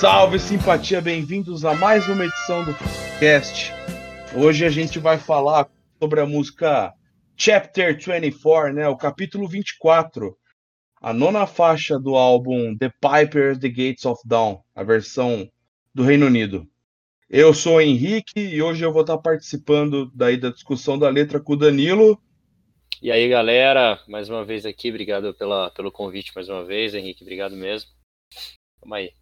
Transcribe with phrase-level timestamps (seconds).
[0.00, 3.70] Salve simpatia, bem-vindos a mais uma edição do podcast.
[4.34, 5.70] Hoje a gente vai falar
[6.02, 6.94] sobre a música
[7.36, 10.34] Chapter 24, né, o capítulo 24,
[11.02, 15.46] a nona faixa do álbum The Piper The Gates of Dawn, a versão
[15.94, 16.66] do Reino Unido.
[17.28, 21.38] Eu sou o Henrique e hoje eu vou estar participando daí da discussão da letra
[21.38, 22.18] com o Danilo.
[23.02, 27.22] E aí, galera, mais uma vez aqui, obrigado pela, pelo convite mais uma vez, Henrique,
[27.22, 27.90] obrigado mesmo.
[28.80, 29.19] Vamos aí.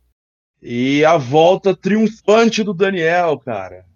[0.60, 3.86] E a volta triunfante do Daniel, cara.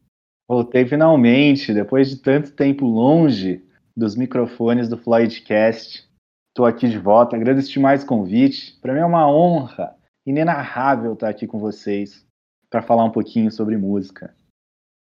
[0.49, 3.65] Voltei finalmente, depois de tanto tempo longe
[3.97, 6.09] dos microfones do Floydcast.
[6.51, 8.79] Estou aqui de volta, agradeço demais o convite.
[8.81, 12.25] Para mim é uma honra inenarrável estar aqui com vocês
[12.71, 14.35] para falar um pouquinho sobre música.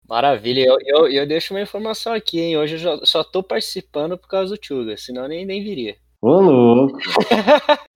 [0.09, 2.57] Maravilha, eu, eu, eu, deixo uma informação aqui, hein?
[2.57, 5.97] Hoje eu só estou participando por causa do Tchuga, senão nem, nem viria.
[6.23, 6.99] Ô, louco!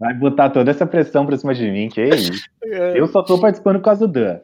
[0.00, 2.32] Vai botar toda essa pressão pra cima de mim, que é isso?
[2.64, 2.98] É.
[2.98, 4.40] Eu só tô participando por causa do Dan.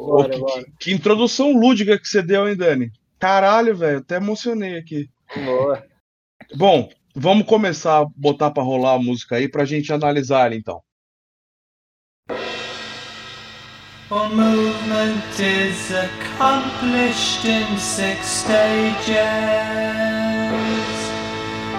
[0.00, 0.64] Bora, que, bora.
[0.80, 2.90] que, introdução lúdica que você deu, hein, Dani?
[3.16, 5.08] Caralho, velho, até emocionei aqui.
[5.44, 5.84] Boa.
[6.56, 10.82] Bom, vamos começar a botar pra rolar a música aí pra gente analisar ela, então.
[14.08, 19.16] Our movement is accomplished in six stages,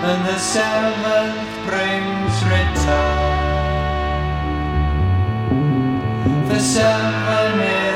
[0.10, 3.28] and the seventh brings return.
[6.48, 7.87] The seven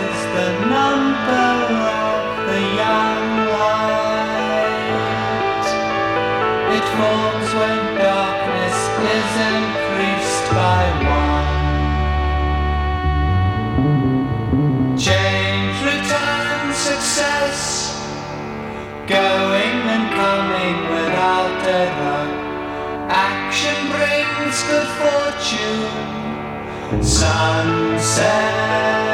[24.71, 29.10] good fortune, sunset.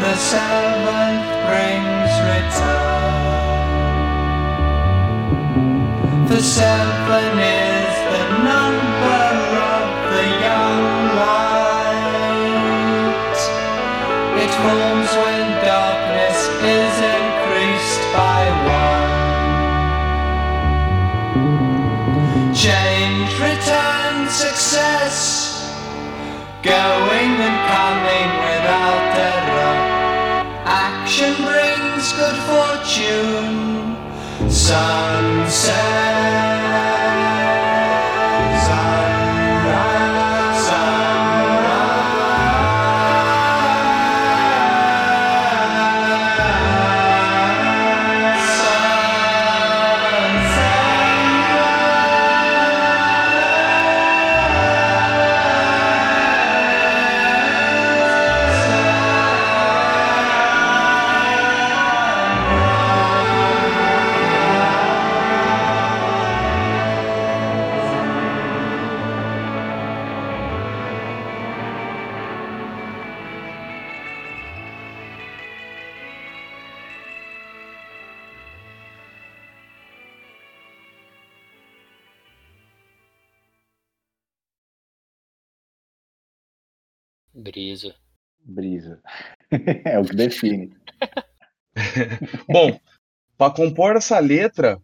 [0.00, 3.00] the seventh brings return.
[6.28, 9.26] The seven is the number
[9.76, 10.84] of the young
[11.20, 11.80] light.
[14.44, 14.99] It will
[87.34, 87.94] Brisa.
[88.44, 89.00] Brisa.
[89.84, 90.74] é o que define.
[92.48, 92.78] Bom,
[93.36, 94.80] para compor essa letra,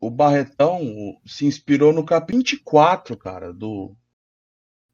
[0.00, 0.80] o Barretão
[1.24, 3.96] se inspirou no capítulo 24, cara, do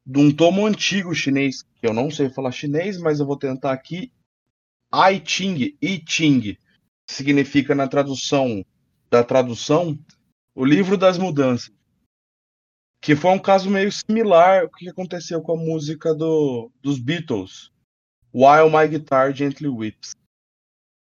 [0.05, 3.71] de um tomo antigo chinês, que eu não sei falar chinês, mas eu vou tentar
[3.71, 4.11] aqui.
[4.93, 6.57] I Ching, I Ching,
[7.09, 8.65] significa na tradução
[9.09, 9.97] da tradução
[10.53, 11.71] o livro das mudanças.
[13.03, 17.69] Que foi um caso meio similar ao que aconteceu com a música do, dos Beatles,
[18.33, 20.13] While My Guitar Gently Weeps.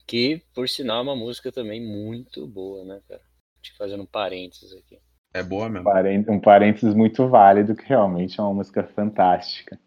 [0.06, 3.22] Que, por sinal, é uma música também muito boa, né, cara?
[3.62, 5.00] Te fazendo um parênteses aqui.
[5.34, 5.90] É boa mesmo.
[6.28, 9.80] Um parênteses muito válido, que realmente é uma música fantástica.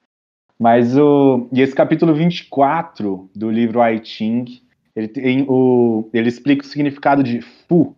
[0.59, 1.47] Mas o.
[1.53, 4.63] E esse capítulo 24 do livro I Ching,
[4.97, 7.95] ele, tem o, ele explica o significado de Fu.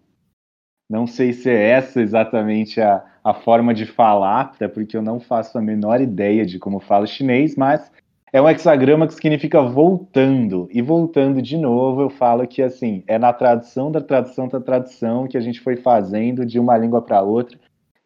[0.91, 5.21] Não sei se é essa exatamente a, a forma de falar, até porque eu não
[5.21, 7.91] faço a menor ideia de como fala chinês, mas
[8.33, 10.69] é um hexagrama que significa voltando.
[10.73, 15.27] E voltando de novo, eu falo que assim, é na tradução da tradução da tradução
[15.27, 17.59] que a gente foi fazendo de uma língua para outra.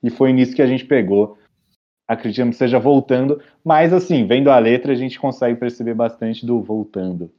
[0.02, 1.38] E foi nisso que a gente pegou.
[2.06, 6.60] Acreditamos que seja voltando, mas assim, vendo a letra, a gente consegue perceber bastante do
[6.60, 7.30] voltando.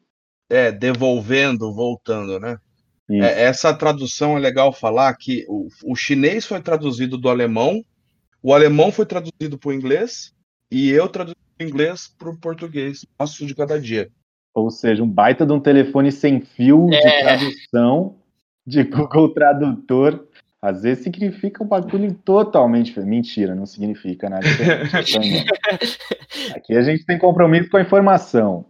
[0.49, 2.57] É, devolvendo, voltando, né?
[3.09, 7.83] É, essa tradução é legal falar que o, o chinês foi traduzido do alemão,
[8.41, 10.33] o alemão foi traduzido para o inglês,
[10.71, 14.09] e eu traduzi inglês para o português, passo de cada dia.
[14.53, 16.99] Ou seja, um baita de um telefone sem fio é.
[16.99, 18.15] de tradução,
[18.65, 20.27] de Google Tradutor.
[20.61, 22.99] Às vezes significa um bagulho totalmente.
[22.99, 24.45] Mentira, não significa nada.
[26.55, 28.65] Aqui a gente tem compromisso com a informação.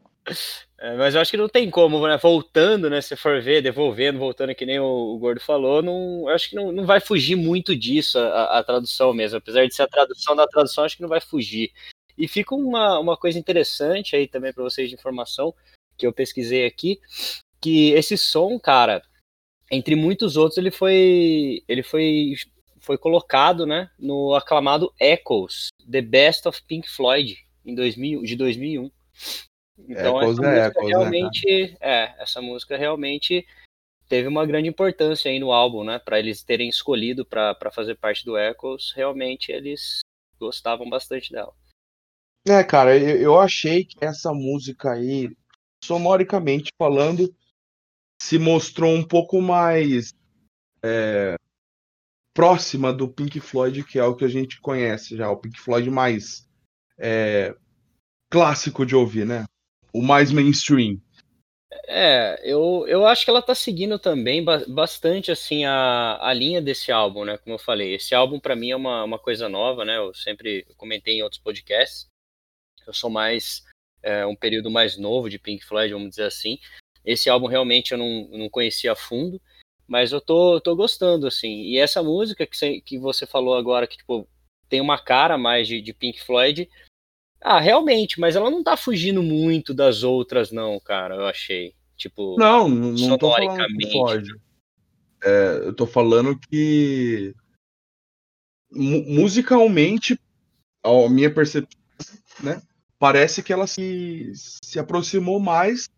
[0.86, 2.16] É, mas eu acho que não tem como, né?
[2.16, 3.02] Voltando, né?
[3.02, 6.56] Se for ver, devolvendo, voltando, que nem o, o Gordo falou, não, eu acho que
[6.56, 9.40] não, não vai fugir muito disso a, a, tradução mesmo.
[9.40, 11.72] Apesar de ser a tradução da tradução, acho que não vai fugir.
[12.16, 15.56] E fica uma, uma coisa interessante aí também para vocês de informação,
[15.98, 17.00] que eu pesquisei aqui,
[17.60, 19.02] que esse som, cara,
[19.72, 22.36] entre muitos outros, ele foi ele foi
[22.80, 27.36] foi colocado, né, no aclamado Echoes, The Best of Pink Floyd
[27.66, 28.92] em 2000, de 2001.
[29.78, 33.46] Então Echoes essa é música Echoes, né, realmente, é, essa música realmente
[34.08, 38.24] teve uma grande importância aí no álbum, né, para eles terem escolhido para fazer parte
[38.24, 40.00] do Echoes, realmente eles
[40.40, 41.54] gostavam bastante dela.
[42.48, 45.36] É, cara, eu, eu achei que essa música aí,
[45.84, 47.36] sonoricamente falando,
[48.22, 50.14] se mostrou um pouco mais
[50.84, 51.36] é,
[52.34, 55.90] próxima do Pink Floyd, que é o que a gente conhece já, o Pink Floyd
[55.90, 56.48] mais
[56.98, 57.56] é,
[58.30, 59.46] clássico de ouvir, né?
[59.96, 61.02] O mais mainstream.
[61.88, 66.92] É, eu, eu acho que ela tá seguindo também bastante assim a, a linha desse
[66.92, 67.38] álbum, né?
[67.38, 69.96] Como eu falei, esse álbum para mim é uma, uma coisa nova, né?
[69.96, 72.08] Eu sempre comentei em outros podcasts.
[72.86, 73.64] Eu sou mais
[74.04, 76.60] é, um período mais novo de Pink Floyd, vamos dizer assim.
[77.06, 79.42] Esse álbum realmente eu não, não conhecia a fundo,
[79.88, 81.62] mas eu tô, tô gostando, assim.
[81.62, 84.28] E essa música que você, que você falou agora, que tipo,
[84.68, 86.70] tem uma cara mais de, de Pink Floyd.
[87.42, 91.74] Ah, realmente, mas ela não tá fugindo muito das outras, não, cara, eu achei.
[91.96, 94.42] Tipo, não, não tô falando.
[95.24, 97.34] É, eu tô falando que
[98.72, 100.20] musicalmente,
[100.84, 101.80] a minha percepção,
[102.44, 102.62] né?
[103.00, 105.90] parece que ela se, se aproximou mais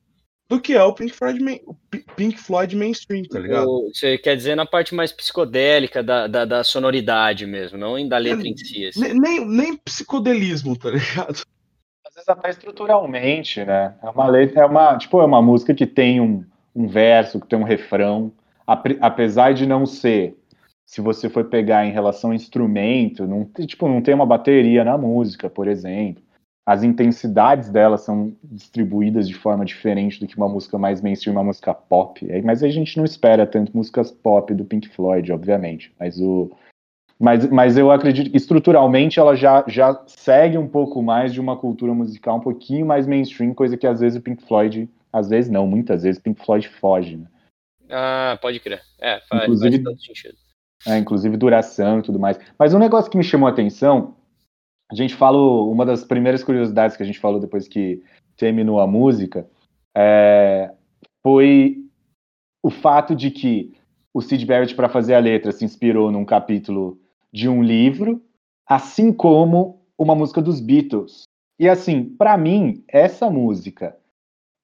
[0.50, 1.76] do que é o Pink Floyd, o
[2.16, 3.90] Pink Floyd mainstream, tá ligado?
[3.94, 8.48] Você quer dizer na parte mais psicodélica da, da, da sonoridade mesmo, não da letra
[8.48, 8.86] é, em si.
[8.88, 9.14] Assim.
[9.14, 11.44] Nem, nem psicodelismo, tá ligado?
[12.06, 13.96] Às vezes até estruturalmente, né?
[14.02, 17.48] É uma letra, é uma, tipo, é uma música que tem um, um verso, que
[17.48, 18.32] tem um refrão,
[18.66, 20.36] apesar de não ser
[20.86, 24.98] se você for pegar em relação ao instrumento, não, tipo, não tem uma bateria na
[24.98, 26.24] música, por exemplo
[26.68, 31.44] as intensidades dela são distribuídas de forma diferente do que uma música mais mainstream, uma
[31.46, 32.28] música pop.
[32.44, 35.94] Mas a gente não espera tanto músicas pop do Pink Floyd, obviamente.
[35.98, 36.52] Mas o
[37.18, 41.56] mas, mas eu acredito que estruturalmente ela já, já segue um pouco mais de uma
[41.56, 45.50] cultura musical um pouquinho mais mainstream, coisa que às vezes o Pink Floyd, às vezes
[45.50, 47.16] não, muitas vezes o Pink Floyd foge.
[47.16, 47.28] Né?
[47.90, 48.82] Ah, pode crer.
[49.00, 50.38] É, faz, inclusive, faz todo sentido.
[50.86, 52.38] É, inclusive duração e tudo mais.
[52.60, 54.17] Mas um negócio que me chamou a atenção
[54.90, 58.02] a gente falou, uma das primeiras curiosidades que a gente falou depois que
[58.38, 59.48] terminou a música
[59.96, 60.72] é,
[61.22, 61.84] foi
[62.64, 63.74] o fato de que
[64.14, 67.00] o Sid Barrett, para fazer a letra, se inspirou num capítulo
[67.32, 68.22] de um livro,
[68.66, 71.24] assim como uma música dos Beatles.
[71.60, 73.96] E assim, para mim, essa música,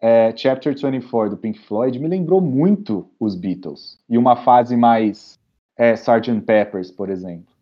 [0.01, 3.99] é, Chapter 24 do Pink Floyd, me lembrou muito os Beatles.
[4.09, 5.39] E uma fase mais
[5.77, 6.41] é, Sgt.
[6.41, 7.52] Peppers, por exemplo.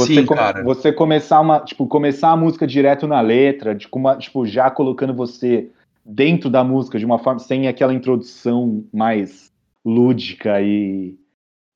[0.00, 4.46] Você, Sim, você começar uma, tipo, começar a música direto na letra, de uma, tipo,
[4.46, 5.68] já colocando você
[6.04, 9.52] dentro da música, de uma forma, sem aquela introdução mais
[9.84, 11.14] lúdica e,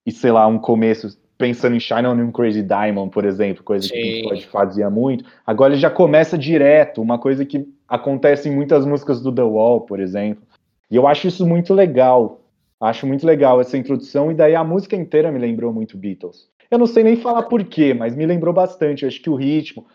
[0.07, 3.95] e sei lá, um começo pensando em Shine on Crazy Diamond, por exemplo, coisa Sim.
[3.95, 5.25] que Pink Floyd fazia muito.
[5.47, 9.83] Agora ele já começa direto, uma coisa que acontece em muitas músicas do The Wall,
[9.83, 10.43] por exemplo.
[10.91, 12.41] E eu acho isso muito legal.
[12.81, 16.49] Acho muito legal essa introdução, e daí a música inteira me lembrou muito Beatles.
[16.75, 19.03] Eu não sei nem falar porquê, mas me lembrou bastante.
[19.03, 19.87] Eu acho que o ritmo.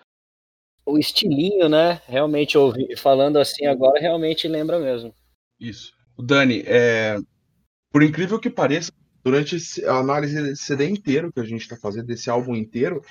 [0.86, 2.02] O estilinho, né?
[2.08, 5.14] Realmente, ouvi, falando assim agora, realmente lembra mesmo.
[5.60, 5.92] Isso.
[6.16, 7.18] O Dani, é...
[7.92, 12.08] por incrível que pareça, durante a análise desse CD inteiro que a gente está fazendo,
[12.08, 13.04] desse álbum inteiro,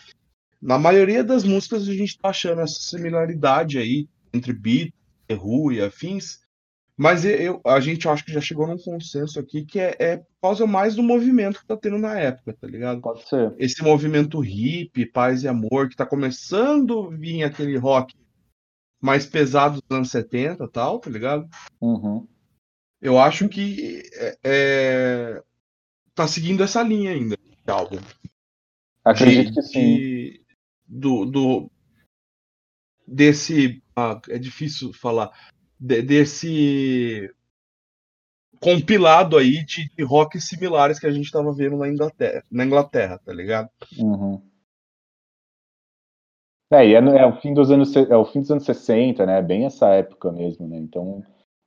[0.61, 4.95] na maioria das músicas a gente está achando essa similaridade aí entre Beat,
[5.27, 6.41] The Who e afins,
[6.97, 10.67] mas eu, a gente acho que já chegou num consenso aqui que é, é causa
[10.67, 13.01] mais do movimento que tá tendo na época, tá ligado?
[13.01, 13.55] Pode ser.
[13.59, 18.15] Esse movimento hippie, paz e amor, que tá começando a vir aquele rock
[19.01, 21.49] mais pesado dos anos 70 e tal, tá ligado?
[21.81, 22.27] Uhum.
[23.01, 25.43] Eu acho que é, é,
[26.15, 27.99] tá seguindo essa linha ainda, esse álbum.
[29.05, 29.97] Acredito de, que sim.
[29.97, 30.45] De,
[30.87, 31.71] do, do,
[33.07, 33.83] desse.
[33.95, 35.31] Ah, é difícil falar.
[35.79, 37.33] De, desse
[38.61, 43.21] compilado aí de, de rock similares que a gente estava vendo na Inglaterra, na Inglaterra,
[43.25, 43.69] tá ligado?
[43.99, 44.43] Uhum.
[46.73, 49.41] É, e é, é, o fim dos anos é o fim dos anos 60, né?
[49.41, 50.77] Bem essa época mesmo, né?
[50.77, 51.25] Então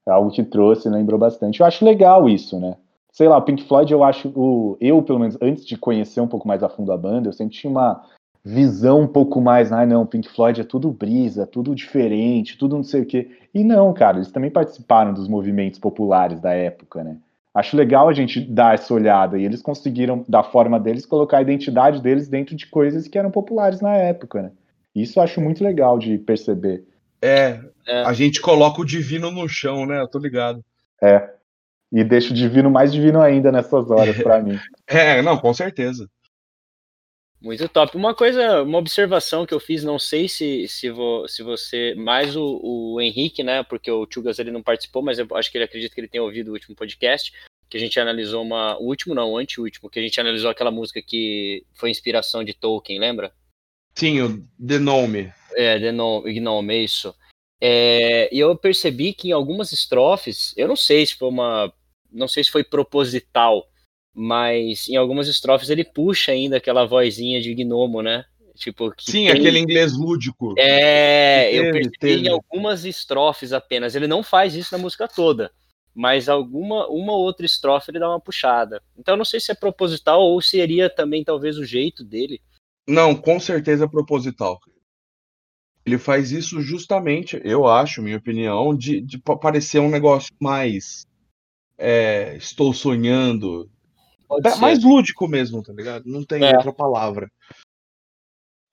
[0.07, 1.59] é algo que trouxe, lembrou bastante.
[1.59, 2.77] Eu acho legal isso, né?
[3.11, 6.27] sei lá, o Pink Floyd, eu acho, o, eu, pelo menos, antes de conhecer um
[6.27, 8.03] pouco mais a fundo a banda, eu sempre tinha uma
[8.43, 12.83] visão um pouco mais, ah, não, Pink Floyd é tudo brisa, tudo diferente, tudo não
[12.83, 13.29] sei o quê.
[13.53, 17.17] E não, cara, eles também participaram dos movimentos populares da época, né?
[17.53, 21.41] Acho legal a gente dar essa olhada e eles conseguiram, da forma deles, colocar a
[21.41, 24.51] identidade deles dentro de coisas que eram populares na época, né?
[24.95, 26.85] Isso eu acho muito legal de perceber.
[27.21, 29.99] É, é, a gente coloca o divino no chão, né?
[29.99, 30.63] Eu tô ligado.
[31.01, 31.29] É,
[31.91, 34.57] e deixa o divino mais divino ainda nessas horas para mim.
[34.87, 36.09] É, não, com certeza.
[37.41, 37.97] Muito top.
[37.97, 42.35] Uma coisa, uma observação que eu fiz, não sei se, se, vo, se você, mais
[42.35, 45.65] o, o Henrique, né, porque o Chugas ele não participou, mas eu acho que ele
[45.65, 47.33] acredita que ele tenha ouvido o último podcast,
[47.67, 50.69] que a gente analisou uma, o último não, o anteúltimo, que a gente analisou aquela
[50.69, 53.33] música que foi inspiração de Tolkien, lembra?
[53.95, 55.33] Sim, o The Gnome.
[55.55, 57.15] É, The Gnome, Gnome isso.
[57.59, 61.73] É, e eu percebi que em algumas estrofes, eu não sei se foi uma
[62.11, 63.65] não sei se foi proposital,
[64.13, 68.25] mas em algumas estrofes ele puxa ainda aquela vozinha de gnomo, né?
[68.55, 69.29] Tipo, Sim, tem...
[69.29, 70.53] aquele inglês lúdico.
[70.57, 72.27] É, teve, eu percebi teve.
[72.27, 73.95] em algumas estrofes apenas.
[73.95, 75.51] Ele não faz isso na música toda,
[75.95, 78.81] mas alguma uma outra estrofe ele dá uma puxada.
[78.97, 82.41] Então eu não sei se é proposital ou seria também talvez o jeito dele.
[82.87, 84.59] Não, com certeza é proposital.
[85.85, 91.07] Ele faz isso justamente, eu acho, minha opinião, de, de parecer um negócio mais
[91.77, 93.67] é, estou sonhando.
[94.45, 96.03] É mais lúdico mesmo, tá ligado?
[96.05, 96.55] Não tem é.
[96.55, 97.29] outra palavra.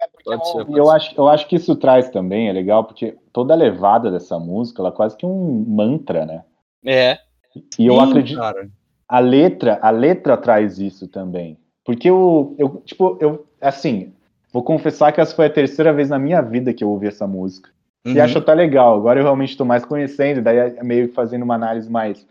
[0.01, 3.57] É ser, eu, acho, eu acho que isso traz também, é legal, porque toda a
[3.57, 6.45] levada dessa música, ela é quase que um mantra, né?
[6.85, 7.19] É.
[7.79, 8.39] E eu Sim, acredito.
[8.39, 8.71] Cara.
[9.09, 11.59] A letra, a letra traz isso também.
[11.85, 14.13] Porque eu, eu, tipo, eu, assim,
[14.53, 17.27] vou confessar que essa foi a terceira vez na minha vida que eu ouvi essa
[17.27, 17.71] música.
[18.07, 18.13] Uhum.
[18.13, 18.97] E acho até legal.
[18.97, 22.27] Agora eu realmente estou mais conhecendo, daí é meio fazendo uma análise mais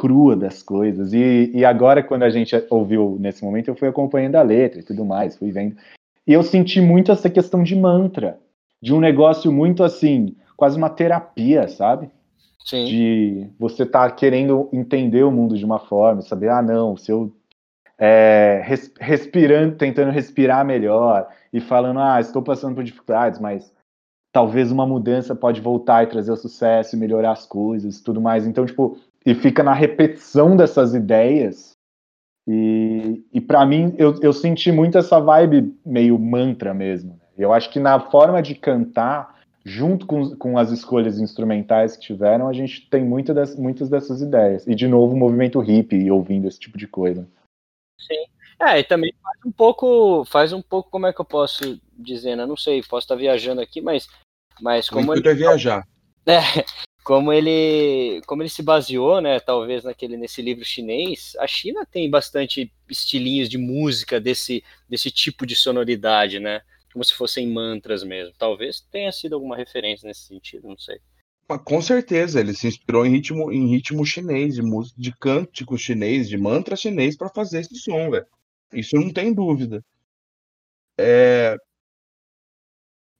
[0.00, 1.12] crua das coisas.
[1.12, 4.82] E, e agora, quando a gente ouviu nesse momento, eu fui acompanhando a letra e
[4.82, 5.76] tudo mais, fui vendo.
[6.26, 8.38] E eu senti muito essa questão de mantra,
[8.80, 12.08] de um negócio muito assim, quase uma terapia, sabe?
[12.64, 12.86] Sim.
[12.86, 17.12] De você estar tá querendo entender o mundo de uma forma, saber, ah, não, se
[17.12, 17.30] eu
[17.98, 23.70] é, res, respirando, tentando respirar melhor e falando, ah, estou passando por dificuldades, mas
[24.32, 28.46] talvez uma mudança pode voltar e trazer o sucesso e melhorar as coisas, tudo mais.
[28.46, 31.72] Então, tipo, e fica na repetição dessas ideias.
[32.48, 37.12] E, e para mim, eu, eu senti muito essa vibe meio mantra mesmo.
[37.12, 37.26] Né?
[37.38, 42.48] Eu acho que na forma de cantar, junto com, com as escolhas instrumentais que tiveram,
[42.48, 44.66] a gente tem muita das, muitas dessas ideias.
[44.66, 47.28] E, de novo, o movimento hippie ouvindo esse tipo de coisa.
[47.98, 48.24] Sim.
[48.60, 52.36] É, e também faz um pouco, faz um pouco, como é que eu posso dizer,
[52.36, 52.44] né?
[52.44, 54.08] Não sei, posso estar viajando aqui, mas,
[54.60, 55.14] mas como...
[55.14, 55.26] Ele...
[55.26, 55.86] É viajar.
[56.26, 56.40] É,
[57.02, 62.10] como ele, como ele se baseou, né, talvez naquele nesse livro chinês, a China tem
[62.10, 66.62] bastante estilinhos de música desse desse tipo de sonoridade, né?
[66.92, 68.34] Como se fossem mantras mesmo.
[68.38, 70.98] Talvez tenha sido alguma referência nesse sentido, não sei.
[71.64, 76.28] Com certeza, ele se inspirou em ritmo, em ritmo chinês, de música, de cântico chinês,
[76.28, 78.26] de mantra chinês para fazer esse som, velho.
[78.72, 79.84] Isso não tem dúvida.
[80.98, 81.56] É...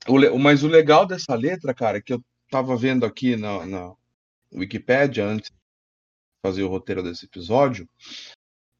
[0.06, 3.94] O, mas o legal dessa letra, cara, que eu tava vendo aqui na, na,
[4.52, 5.56] Wikipedia antes de
[6.42, 7.88] fazer o roteiro desse episódio,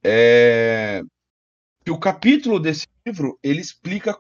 [0.03, 1.03] é
[1.85, 4.19] que o capítulo desse livro ele explica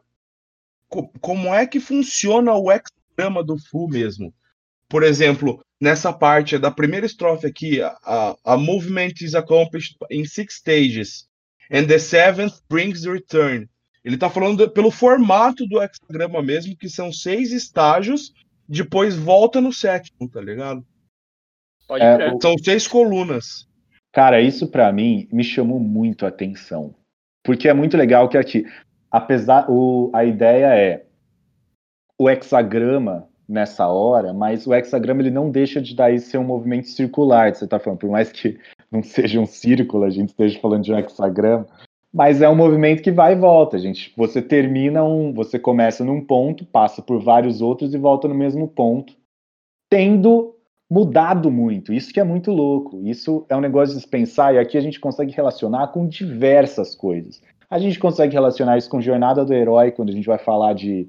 [0.88, 4.33] co como é que funciona o hexagrama do Fu mesmo.
[4.88, 10.57] Por exemplo, nessa parte da primeira estrofe aqui, a, a movement is accomplished in six
[10.57, 11.28] stages,
[11.71, 13.69] and the seventh brings the return.
[14.04, 18.33] Ele está falando pelo formato do hexagrama mesmo, que são seis estágios,
[18.71, 20.85] depois volta no sétimo, tá ligado?
[21.89, 23.69] Pode é, São seis colunas.
[24.12, 26.95] Cara, isso para mim me chamou muito a atenção.
[27.43, 28.65] Porque é muito legal que aqui,
[29.11, 31.05] apesar o, a ideia é
[32.17, 36.87] o hexagrama nessa hora, mas o hexagrama ele não deixa de daí ser um movimento
[36.87, 38.57] circular, você está falando, por mais que
[38.91, 41.67] não seja um círculo, a gente esteja falando de um hexagrama,
[42.12, 44.12] mas é um movimento que vai e volta, gente.
[44.17, 48.67] Você termina um, você começa num ponto, passa por vários outros e volta no mesmo
[48.67, 49.14] ponto,
[49.88, 50.57] tendo
[50.90, 51.93] mudado muito.
[51.93, 53.00] Isso que é muito louco.
[53.05, 57.40] Isso é um negócio de pensar e aqui a gente consegue relacionar com diversas coisas.
[57.71, 61.09] A gente consegue relacionar isso com Jornada do Herói, quando a gente vai falar de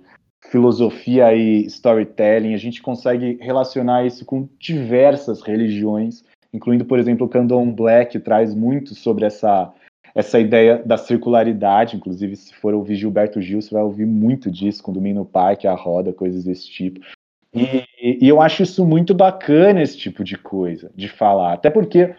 [0.50, 7.30] filosofia e storytelling, a gente consegue relacionar isso com diversas religiões, incluindo, por exemplo, o
[7.30, 9.72] Candon Black, que traz muito sobre essa,
[10.14, 14.84] essa ideia da circularidade, inclusive se for ouvir Gilberto Gil, você vai ouvir muito disso
[14.84, 17.00] com Domingo Parque, a roda, coisas desse tipo.
[17.54, 21.54] E, e, eu acho isso muito bacana, esse tipo de coisa, de falar.
[21.54, 22.16] Até porque,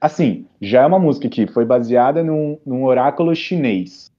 [0.00, 4.10] assim, já é uma música que foi baseada num, num oráculo chinês.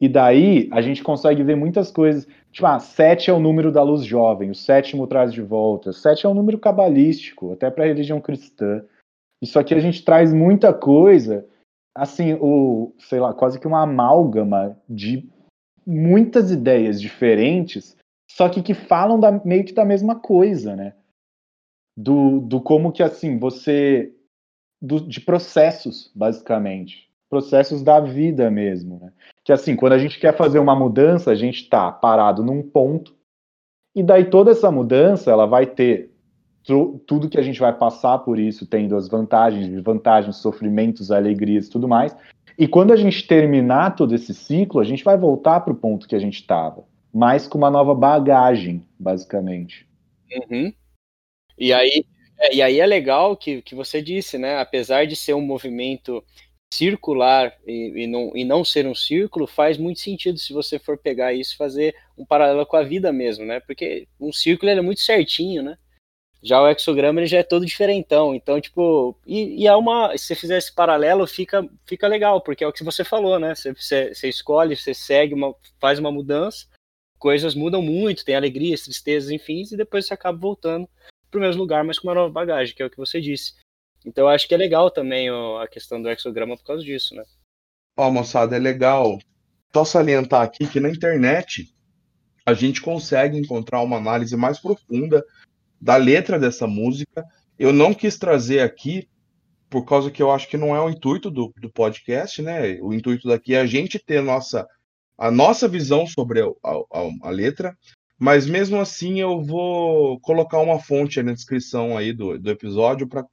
[0.00, 2.26] E daí a gente consegue ver muitas coisas.
[2.52, 5.92] Tipo, ah, sete é o número da luz jovem, o sétimo traz de volta.
[5.92, 8.82] Sete é um número cabalístico, até para a religião cristã.
[9.40, 11.46] Isso aqui a gente traz muita coisa,
[11.96, 15.28] assim, o, sei lá, quase que uma amálgama de
[15.86, 17.96] muitas ideias diferentes,
[18.30, 20.94] só que que falam da, meio que da mesma coisa, né?
[21.96, 24.12] Do, do como que, assim, você.
[24.80, 27.10] Do, de processos, basicamente.
[27.30, 29.12] Processos da vida mesmo, né?
[29.46, 33.16] que assim, quando a gente quer fazer uma mudança, a gente está parado num ponto,
[33.94, 36.10] e daí toda essa mudança, ela vai ter
[37.06, 41.70] tudo que a gente vai passar por isso, tendo as vantagens, desvantagens, sofrimentos, alegrias e
[41.70, 42.16] tudo mais.
[42.58, 46.08] E quando a gente terminar todo esse ciclo, a gente vai voltar para o ponto
[46.08, 49.86] que a gente estava, mas com uma nova bagagem, basicamente.
[50.50, 50.72] Uhum.
[51.56, 52.04] E aí,
[52.38, 54.58] é, e aí é legal que, que você disse, né?
[54.58, 56.24] Apesar de ser um movimento
[56.72, 60.98] circular e, e, não, e não ser um círculo faz muito sentido se você for
[60.98, 63.60] pegar isso e fazer um paralelo com a vida mesmo, né?
[63.60, 65.78] Porque um círculo é muito certinho, né?
[66.46, 68.32] Já o exograma ele já é todo diferentão.
[68.32, 70.16] Então, tipo, e, e é uma.
[70.16, 73.52] Se você fizer esse paralelo, fica, fica legal, porque é o que você falou, né?
[73.52, 76.68] Você, você, você escolhe, você segue, uma, faz uma mudança,
[77.18, 80.88] coisas mudam muito, tem alegrias, tristezas, enfim, e depois você acaba voltando
[81.28, 83.54] para o mesmo lugar, mas com uma nova bagagem, que é o que você disse.
[84.04, 87.12] Então eu acho que é legal também ó, a questão do exograma por causa disso,
[87.12, 87.24] né?
[87.96, 89.18] Ó, moçada, é legal
[89.74, 91.74] só salientar aqui que na internet
[92.46, 95.24] a gente consegue encontrar uma análise mais profunda
[95.80, 97.24] da letra dessa música.
[97.58, 99.08] Eu não quis trazer aqui
[99.68, 102.78] por causa que eu acho que não é o intuito do, do podcast, né?
[102.80, 104.66] O intuito daqui é a gente ter a nossa,
[105.18, 107.76] a nossa visão sobre a, a, a letra,
[108.18, 113.26] mas mesmo assim eu vou colocar uma fonte na descrição aí do, do episódio para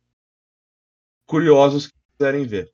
[1.26, 2.72] curiosos que quiserem ver.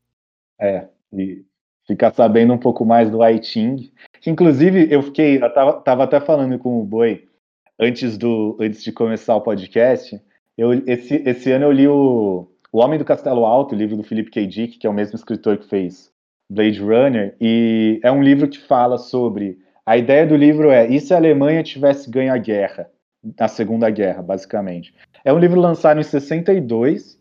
[0.59, 1.45] É, e
[1.87, 3.91] ficar sabendo um pouco mais do Aiting,
[4.25, 7.28] inclusive eu fiquei, eu tava, tava até falando com o Boi
[7.79, 10.19] antes do antes de começar o podcast,
[10.57, 14.03] eu esse, esse ano eu li o O Homem do Castelo Alto, o livro do
[14.03, 14.45] Philip K.
[14.45, 16.11] Dick, que é o mesmo escritor que fez
[16.51, 20.99] Blade Runner, e é um livro que fala sobre a ideia do livro é e
[20.99, 22.89] se a Alemanha tivesse ganho a guerra,
[23.39, 24.93] a Segunda Guerra, basicamente.
[25.23, 27.19] É um livro lançado em 62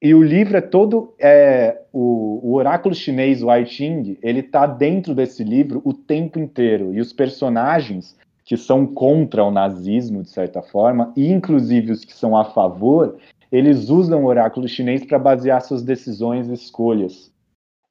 [0.00, 1.14] e o livro é todo.
[1.18, 6.38] É, o, o, oráculo chinês, o I Ching, ele tá dentro desse livro o tempo
[6.38, 6.94] inteiro.
[6.94, 12.12] E os personagens que são contra o nazismo, de certa forma, e inclusive os que
[12.12, 13.16] são a favor,
[13.50, 17.32] eles usam o oráculo chinês para basear suas decisões e escolhas.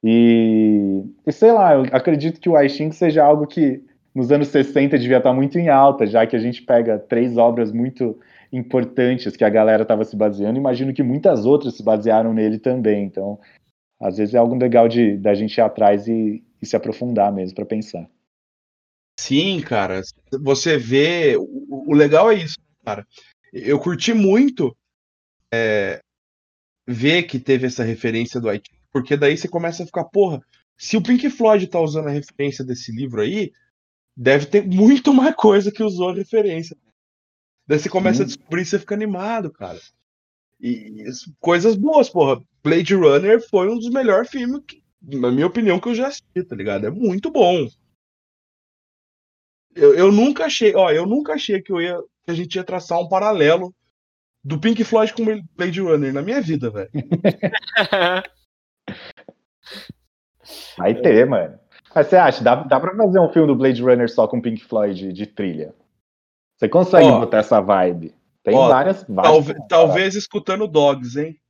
[0.02, 3.82] E, e, sei lá, eu acredito que o I Ching seja algo que
[4.14, 7.36] nos anos 60 devia estar tá muito em alta, já que a gente pega três
[7.36, 8.16] obras muito
[8.52, 10.58] importantes que a galera estava se baseando.
[10.58, 13.04] Imagino que muitas outras se basearam nele também.
[13.04, 13.40] Então,
[14.00, 17.56] às vezes é algo legal de da gente ir atrás e, e se aprofundar mesmo
[17.56, 18.06] para pensar.
[19.18, 20.02] Sim, cara.
[20.40, 21.36] Você vê.
[21.36, 23.06] O, o, legal é isso, cara.
[23.52, 24.76] Eu curti muito
[25.52, 26.00] é,
[26.86, 30.42] ver que teve essa referência do Haiti, porque daí você começa a ficar, porra,
[30.76, 33.52] se o Pink Floyd tá usando a referência desse livro aí,
[34.16, 36.76] deve ter muito mais coisa que usou a referência.
[37.66, 38.22] Daí você começa Sim.
[38.24, 39.80] a descobrir e você fica animado, cara.
[40.60, 41.04] E,
[41.40, 42.42] coisas boas, porra.
[42.62, 46.42] Blade Runner foi um dos melhores filmes, que, na minha opinião, que eu já assisti,
[46.42, 46.86] tá ligado?
[46.86, 47.68] É muito bom.
[49.74, 52.64] Eu, eu nunca achei, ó, eu nunca achei que, eu ia, que a gente ia
[52.64, 53.74] traçar um paralelo
[54.42, 55.24] do Pink Floyd com
[55.56, 56.90] Blade Runner na minha vida, velho.
[60.76, 61.58] Vai ter, mano.
[61.94, 64.64] Mas você acha, dá, dá pra fazer um filme do Blade Runner só com Pink
[64.64, 65.74] Floyd de, de trilha?
[66.56, 68.14] Você consegue ó, botar essa vibe?
[68.42, 69.32] Tem ó, várias, várias.
[69.32, 71.40] Talvez, talvez escutando Dogs, hein?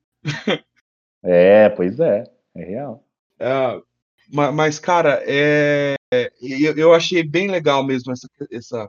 [1.22, 2.24] é, pois é.
[2.54, 3.02] É real.
[3.38, 3.80] É,
[4.30, 5.96] mas, cara, é,
[6.40, 8.88] eu, eu achei bem legal mesmo essa, essa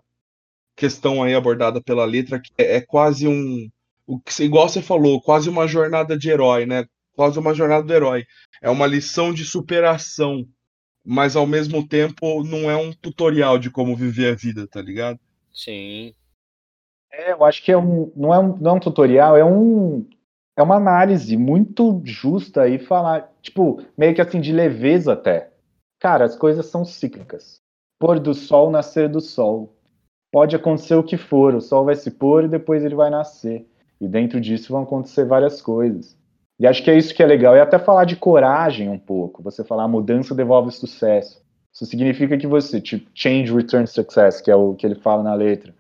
[0.76, 3.70] questão aí abordada pela letra, que é, é quase um.
[4.08, 6.86] O que, igual você falou, quase uma jornada de herói, né?
[7.16, 8.26] Quase uma jornada do herói.
[8.62, 10.46] É uma lição de superação,
[11.04, 15.20] mas ao mesmo tempo não é um tutorial de como viver a vida, tá ligado?
[15.54, 16.14] Sim.
[17.12, 20.08] É, eu acho que é um, não, é um, não é um tutorial, é um.
[20.58, 25.52] É uma análise muito justa e falar, tipo, meio que assim, de leveza até.
[26.00, 27.62] Cara, as coisas são cíclicas.
[28.00, 29.74] Pôr do sol, nascer do sol.
[30.32, 33.66] Pode acontecer o que for, o sol vai se pôr e depois ele vai nascer.
[34.02, 36.18] E dentro disso vão acontecer várias coisas.
[36.60, 37.56] E acho que é isso que é legal.
[37.56, 39.42] E até falar de coragem um pouco.
[39.44, 41.42] Você falar a mudança devolve sucesso.
[41.74, 45.34] Isso significa que você, tipo, change return success, que é o que ele fala na
[45.34, 45.74] letra.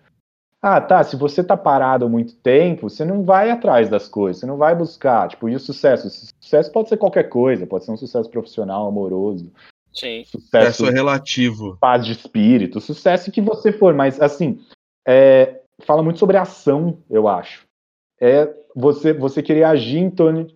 [0.67, 4.39] Ah, tá, se você tá parado há muito tempo, você não vai atrás das coisas,
[4.39, 6.07] você não vai buscar, tipo, e o sucesso?
[6.07, 9.51] O sucesso pode ser qualquer coisa, pode ser um sucesso profissional, amoroso.
[9.93, 10.23] Sim.
[10.25, 11.77] Sucesso, sucesso relativo.
[11.79, 14.59] Paz de espírito, sucesso que você for, mas assim,
[15.07, 17.67] é, fala muito sobre ação, eu acho.
[18.19, 20.47] É você, você querer agir em torno,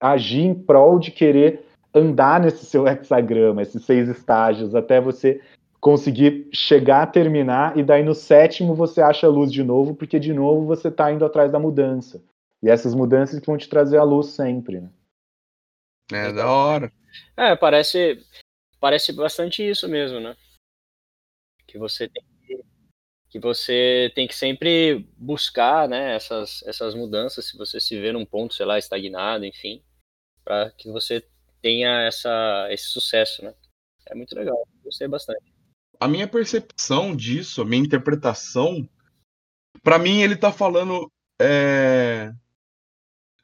[0.00, 1.64] agir em prol de querer
[1.94, 5.40] andar nesse seu hexagrama, esses seis estágios, até você
[5.84, 10.18] conseguir chegar a terminar, e daí no sétimo você acha a luz de novo, porque
[10.18, 12.24] de novo você está indo atrás da mudança.
[12.62, 14.90] E essas mudanças que vão te trazer a luz sempre, né?
[16.10, 16.90] É da hora.
[17.36, 18.24] É, parece,
[18.80, 20.34] parece bastante isso mesmo, né?
[21.66, 22.64] Que você tem que,
[23.28, 28.24] que você tem que sempre buscar, né, essas, essas mudanças, se você se vê num
[28.24, 29.82] ponto, sei lá, estagnado, enfim,
[30.42, 31.22] para que você
[31.60, 33.54] tenha essa, esse sucesso, né?
[34.06, 35.53] É muito legal, gostei bastante
[36.00, 38.88] a minha percepção disso, a minha interpretação,
[39.82, 42.32] para mim ele tá falando é,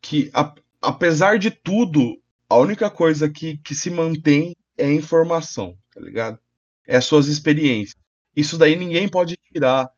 [0.00, 5.76] que a, apesar de tudo, a única coisa que, que se mantém é a informação,
[5.92, 6.38] tá ligado?
[6.86, 7.96] É as suas experiências.
[8.34, 9.90] Isso daí ninguém pode tirar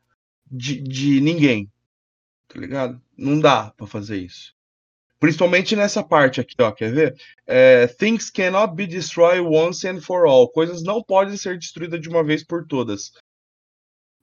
[0.49, 1.71] de, de ninguém,
[2.47, 3.01] tá ligado?
[3.17, 4.55] Não dá para fazer isso.
[5.23, 7.15] Principalmente nessa parte aqui, ó, quer ver?
[7.47, 10.49] É, Things cannot be destroyed once and for all.
[10.49, 13.13] Coisas não podem ser destruídas de uma vez por todas.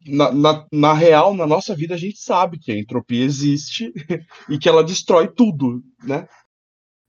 [0.06, 3.94] Na, na, na, real, na nossa vida, a gente sabe que a entropia existe
[4.46, 6.28] e que ela destrói tudo, né?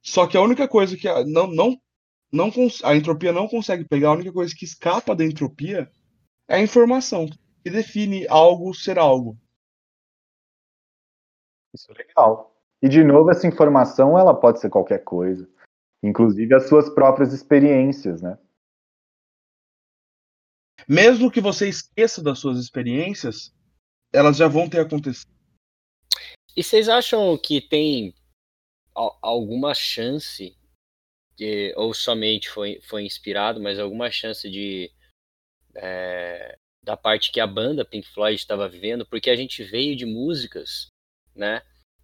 [0.02, 1.78] Só que a única coisa que a, não, não,
[2.32, 2.50] não
[2.86, 5.92] a entropia não consegue pegar, a única coisa que escapa da entropia
[6.48, 7.28] é a informação,
[7.62, 9.38] que define algo ser algo.
[11.74, 12.51] Isso é legal.
[12.82, 15.48] E de novo, essa informação ela pode ser qualquer coisa,
[16.02, 18.38] inclusive as suas próprias experiências, né?
[20.88, 23.54] Mesmo que você esqueça das suas experiências,
[24.12, 25.32] elas já vão ter acontecido.
[26.58, 28.14] E vocês acham que tem
[28.94, 30.58] alguma chance,
[31.36, 34.92] de, ou somente foi, foi inspirado, mas alguma chance de
[35.76, 40.06] é, da parte que a banda Pink Floyd estava vivendo, porque a gente veio de
[40.06, 40.88] músicas,
[41.36, 41.62] né?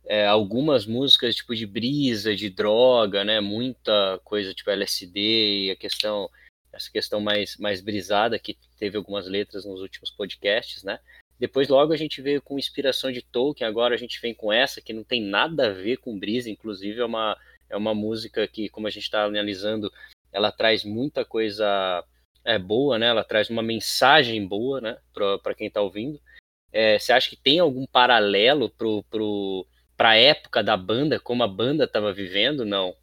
[0.08, 3.42] É, algumas músicas tipo de brisa, de droga, né?
[3.42, 6.30] Muita coisa tipo LSD e a questão
[6.72, 11.00] essa questão mais mais brisada que teve algumas letras nos últimos podcasts, né?
[11.40, 14.82] Depois logo a gente veio com inspiração de Tolkien, agora a gente vem com essa
[14.82, 17.38] que não tem nada a ver com brisa, inclusive é uma
[17.70, 19.92] é uma música que como a gente está analisando,
[20.32, 22.04] ela traz muita coisa
[22.46, 23.08] é boa, né?
[23.08, 24.98] Ela traz uma mensagem boa, né?
[25.44, 26.20] Para quem está ouvindo.
[26.72, 29.68] É, você acha que tem algum paralelo pro, pro
[29.98, 32.94] para a época da banda, como a banda estava vivendo, não.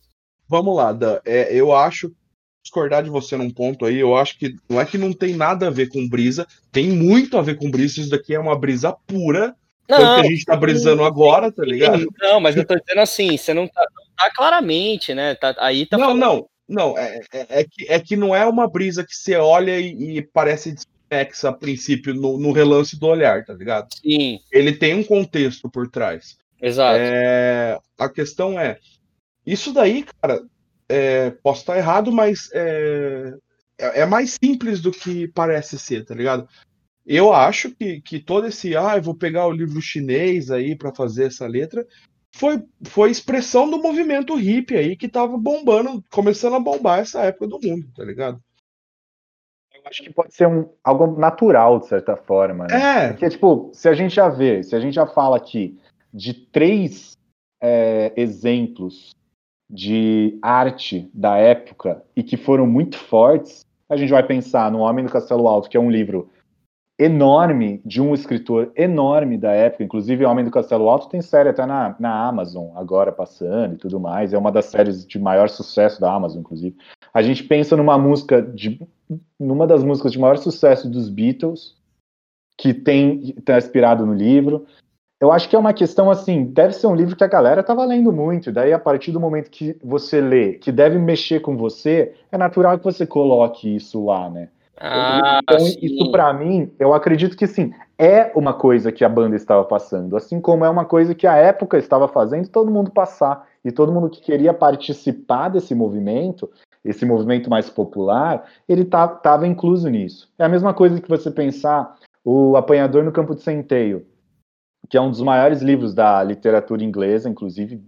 [0.49, 1.19] Vamos lá, Dan.
[1.25, 2.15] É, eu acho
[2.63, 5.67] discordar de você num ponto aí, eu acho que não é que não tem nada
[5.67, 8.91] a ver com brisa, tem muito a ver com brisa, isso daqui é uma brisa
[9.07, 9.55] pura,
[9.89, 12.07] não, tanto que a gente tá brisando agora, tá ligado?
[12.19, 15.35] Não, mas eu tô dizendo assim, você não tá, não tá claramente, né?
[15.35, 16.21] Tá, aí tá Não, falando...
[16.21, 19.79] não, não, é, é, é, que, é que não é uma brisa que você olha
[19.79, 23.89] e, e parece desconexa a princípio no, no relance do olhar, tá ligado?
[23.95, 24.41] Sim.
[24.51, 26.39] Ele tem um contexto por trás.
[26.65, 26.99] Exato.
[26.99, 28.79] É, a questão é,
[29.47, 30.41] isso daí, cara,
[30.89, 33.35] é, posso estar errado, mas é,
[33.79, 36.49] é, é, mais simples do que parece ser, tá ligado?
[37.05, 40.95] Eu acho que, que todo esse, ah, eu vou pegar o livro chinês aí para
[40.95, 41.87] fazer essa letra,
[42.35, 47.47] foi, foi expressão do movimento hippie aí que tava bombando, começando a bombar essa época
[47.47, 48.41] do mundo, tá ligado?
[49.75, 53.09] Eu acho que pode ser um, algo natural, de certa forma, né?
[53.09, 53.09] É.
[53.09, 55.79] Porque, tipo, se a gente já vê, se a gente já fala aqui
[56.15, 57.19] de três
[57.61, 59.17] é, exemplos
[59.69, 65.05] de arte da época e que foram muito fortes, a gente vai pensar no Homem
[65.05, 66.31] do Castelo Alto, que é um livro
[66.99, 71.67] enorme de um escritor enorme da época, inclusive Homem do Castelo Alto tem série até
[71.67, 76.01] na, na Amazon agora passando e tudo mais, é uma das séries de maior sucesso
[76.01, 76.77] da Amazon, inclusive.
[77.13, 78.81] A gente pensa numa música de
[79.39, 81.77] numa das músicas de maior sucesso dos Beatles,
[82.57, 84.65] que tem está inspirado no livro.
[85.25, 87.83] Eu acho que é uma questão assim, deve ser um livro que a galera estava
[87.87, 92.13] lendo muito, daí a partir do momento que você lê, que deve mexer com você,
[92.31, 94.51] é natural que você coloque isso lá, né?
[94.79, 95.79] Ah, então, sim.
[95.81, 100.15] isso para mim, eu acredito que sim, é uma coisa que a banda estava passando,
[100.15, 103.47] assim como é uma coisa que a época estava fazendo todo mundo passar.
[103.65, 106.51] E todo mundo que queria participar desse movimento,
[106.85, 110.29] esse movimento mais popular, ele estava incluso nisso.
[110.39, 114.05] É a mesma coisa que você pensar o Apanhador no Campo de Centeio,
[114.89, 117.83] que é um dos maiores livros da literatura inglesa, inclusive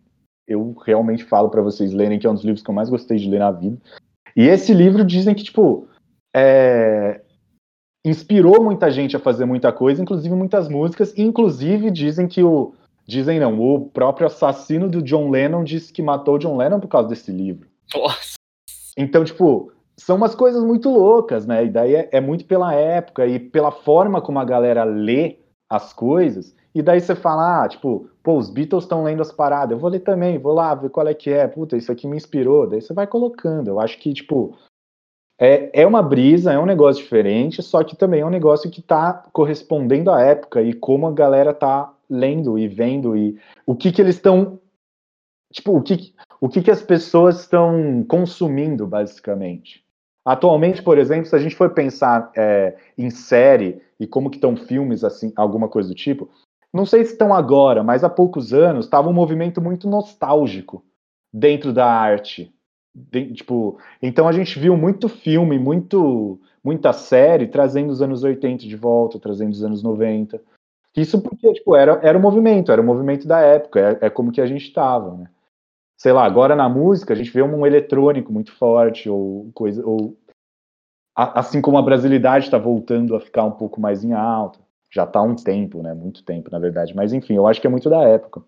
[0.47, 3.19] eu realmente falo para vocês lerem que é um dos livros que eu mais gostei
[3.19, 3.79] de ler na vida.
[4.37, 5.89] E esse livro dizem que tipo
[6.35, 7.21] é,
[8.05, 12.73] inspirou muita gente a fazer muita coisa, inclusive muitas músicas, e inclusive dizem que o
[13.07, 16.89] dizem não, o próprio assassino do John Lennon disse que matou o John Lennon por
[16.89, 17.69] causa desse livro.
[17.95, 18.35] Nossa.
[18.97, 21.65] Então, tipo, são umas coisas muito loucas, né?
[21.65, 25.39] E daí é, é muito pela época e pela forma como a galera lê
[25.71, 26.55] as coisas.
[26.77, 29.89] E daí você fala, ah, tipo, pô, os Beatles estão lendo as paradas, eu vou
[29.89, 32.67] ler também, vou lá ver qual é que é, puta, isso aqui me inspirou.
[32.67, 33.69] Daí você vai colocando.
[33.69, 34.55] Eu acho que, tipo,
[35.41, 38.83] é, é uma brisa, é um negócio diferente, só que também é um negócio que
[38.83, 43.91] tá correspondendo à época e como a galera tá lendo e vendo e o que
[43.91, 44.61] que eles estão
[45.51, 49.83] tipo o que o que que as pessoas estão consumindo basicamente
[50.25, 54.57] atualmente por exemplo se a gente for pensar é, em série e como que estão
[54.57, 56.31] filmes assim alguma coisa do tipo
[56.77, 60.85] não sei se estão agora mas há poucos anos estava um movimento muito nostálgico
[61.33, 62.55] dentro da arte
[62.95, 68.67] de, tipo então a gente viu muito filme muito muita série trazendo os anos 80
[68.67, 70.41] de volta trazendo os anos 90
[70.97, 74.33] isso porque, tipo, era, era o movimento, era o movimento da época, é, é como
[74.33, 75.29] que a gente estava, né?
[75.99, 80.17] Sei lá, agora na música a gente vê um eletrônico muito forte, ou coisa, ou
[81.15, 84.59] a, assim como a brasilidade está voltando a ficar um pouco mais em alta.
[84.97, 85.93] Já está há um tempo, né?
[85.93, 86.97] Muito tempo, na verdade.
[86.97, 88.43] Mas enfim, eu acho que é muito da época.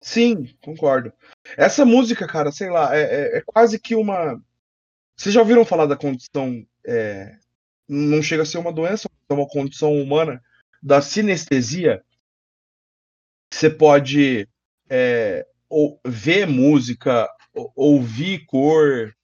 [0.00, 1.12] Sim, concordo.
[1.56, 4.42] Essa música, cara, sei lá, é, é, é quase que uma.
[5.16, 6.66] Vocês já ouviram falar da condição.
[6.84, 7.38] É...
[7.88, 10.42] Não chega a ser uma doença, é uma condição humana
[10.82, 12.04] da sinestesia,
[13.52, 14.48] você pode
[14.90, 19.14] é, ou, ver música, ou, ouvir cor,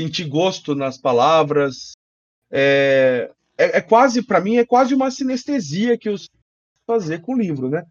[0.00, 1.92] sentir gosto nas palavras.
[2.50, 6.28] É, é, é quase, para mim, é quase uma sinestesia que os
[6.86, 7.84] fazer com o livro, né?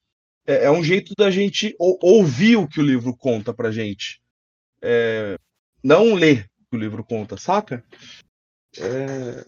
[0.46, 4.20] É, é um jeito da gente ou, ouvir o que o livro conta pra gente.
[4.82, 5.38] É,
[5.84, 7.84] não ler o que o livro conta, saca?
[8.80, 9.46] É,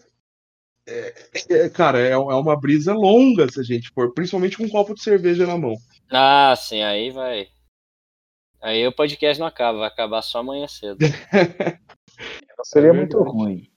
[0.86, 1.14] é,
[1.50, 4.94] é, cara, é, é, uma brisa longa se a gente for, principalmente com um copo
[4.94, 5.74] de cerveja na mão.
[6.10, 7.48] Ah, sim, aí vai.
[8.60, 10.98] Aí o podcast não acaba, vai acabar só amanhã cedo.
[12.62, 13.70] Seria muito ruim.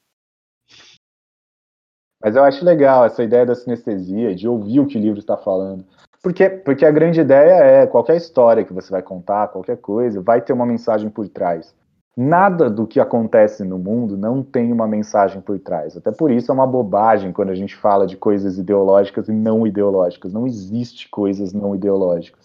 [2.23, 5.35] Mas eu acho legal essa ideia da sinestesia, de ouvir o que o livro está
[5.35, 5.83] falando.
[6.21, 10.41] Porque, porque a grande ideia é qualquer história que você vai contar, qualquer coisa, vai
[10.41, 11.75] ter uma mensagem por trás.
[12.15, 15.97] Nada do que acontece no mundo não tem uma mensagem por trás.
[15.97, 19.65] Até por isso é uma bobagem quando a gente fala de coisas ideológicas e não
[19.67, 20.31] ideológicas.
[20.31, 22.43] Não existe coisas não ideológicas.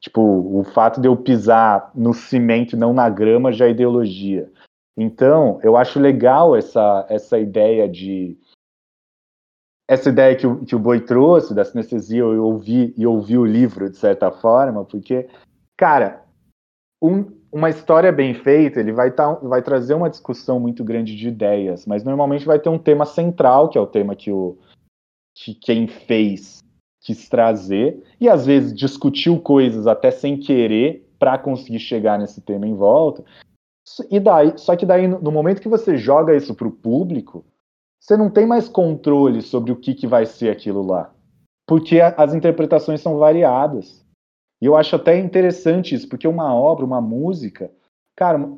[0.00, 4.50] Tipo, o fato de eu pisar no cimento e não na grama já é ideologia.
[4.96, 8.38] Então, eu acho legal essa, essa ideia de.
[9.88, 13.44] Essa ideia que o, que o Boi trouxe, da sinestesia, eu ouvi e ouvi o
[13.44, 15.28] livro, de certa forma, porque,
[15.76, 16.24] cara,
[17.00, 21.28] um, uma história bem feita, ele vai, tá, vai trazer uma discussão muito grande de
[21.28, 24.58] ideias, mas normalmente vai ter um tema central, que é o tema que, o,
[25.34, 26.64] que quem fez
[27.00, 32.66] quis trazer, e às vezes discutiu coisas até sem querer para conseguir chegar nesse tema
[32.66, 33.24] em volta.
[34.10, 37.44] E daí, só que daí, no momento que você joga isso para o público,
[38.00, 41.12] você não tem mais controle sobre o que, que vai ser aquilo lá.
[41.66, 44.04] Porque a, as interpretações são variadas.
[44.60, 47.70] E eu acho até interessante isso, porque uma obra, uma música,
[48.16, 48.48] cara,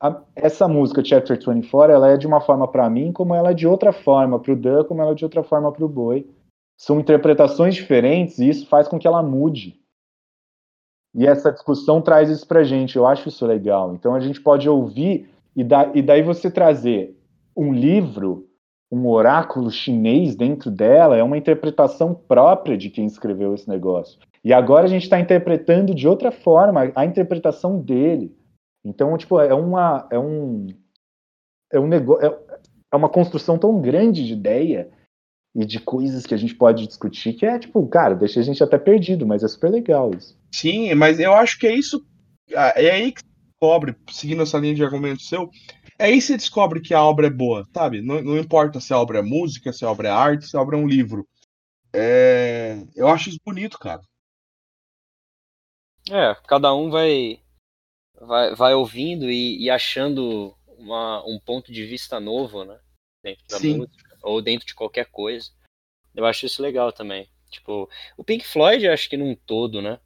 [0.00, 3.54] a, essa música Chapter 24, ela é de uma forma para mim, como ela é
[3.54, 6.28] de outra forma para o Dan, como ela é de outra forma para o Boi.
[6.76, 9.80] São interpretações diferentes e isso faz com que ela mude.
[11.14, 13.94] E essa discussão traz isso pra gente, eu acho isso legal.
[13.94, 17.18] Então a gente pode ouvir e, da, e daí você trazer
[17.56, 18.47] um livro,
[18.90, 24.18] um oráculo chinês dentro dela, é uma interpretação própria de quem escreveu esse negócio.
[24.42, 28.34] E agora a gente está interpretando de outra forma a interpretação dele.
[28.84, 30.66] Então, tipo, é uma é um
[31.70, 32.38] é um negócio é,
[32.92, 34.90] é uma construção tão grande de ideia
[35.54, 38.62] e de coisas que a gente pode discutir que é tipo, cara, deixa a gente
[38.62, 40.38] até perdido, mas é super legal isso.
[40.54, 42.06] Sim, mas eu acho que é isso.
[42.56, 43.22] Ah, é aí que
[43.58, 45.50] descobre, seguindo essa linha de argumento seu,
[45.98, 48.00] aí que você descobre que a obra é boa, sabe?
[48.00, 50.60] Não, não importa se a obra é música, se a obra é arte, se a
[50.60, 51.26] obra é um livro.
[51.92, 52.76] É...
[52.94, 54.02] Eu acho isso bonito, cara.
[56.10, 57.42] É, cada um vai
[58.20, 62.78] vai, vai ouvindo e, e achando uma, um ponto de vista novo, né?
[63.22, 63.78] Dentro da Sim.
[63.78, 65.50] música, ou dentro de qualquer coisa.
[66.14, 67.28] Eu acho isso legal também.
[67.50, 70.00] Tipo, o Pink Floyd, acho que num todo, né?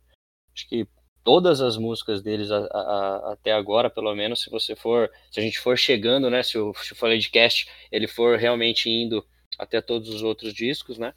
[0.55, 0.87] Acho que
[1.25, 5.43] todas as músicas deles a, a, até agora, pelo menos, se você for, se a
[5.43, 6.43] gente for chegando, né?
[6.43, 9.25] Se o, se o Floydcast ele for realmente indo
[9.59, 11.15] até todos os outros discos, né?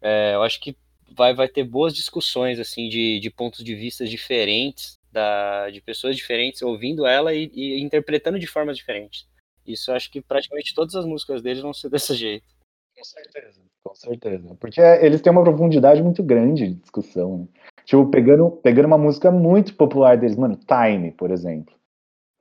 [0.00, 0.76] É, eu acho que
[1.10, 6.16] vai, vai ter boas discussões, assim, de, de pontos de vista diferentes da, de pessoas
[6.16, 9.26] diferentes ouvindo ela e, e, interpretando de formas diferentes.
[9.66, 12.46] Isso eu acho que praticamente todas as músicas deles vão ser desse jeito.
[12.98, 14.56] Com certeza, com certeza.
[14.58, 17.38] Porque eles têm uma profundidade muito grande de discussão.
[17.38, 17.46] Né?
[17.84, 21.74] Tipo, pegando, pegando uma música muito popular deles, mano, Time, por exemplo.